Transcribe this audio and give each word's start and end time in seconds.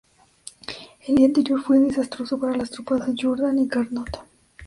El 1.05 1.13
día 1.17 1.27
anterior 1.27 1.61
fue 1.61 1.77
desastroso 1.77 2.39
para 2.39 2.57
las 2.57 2.71
tropas 2.71 3.05
de 3.05 3.13
Jourdan 3.21 3.59
y 3.59 3.67
Carnot. 3.67 4.09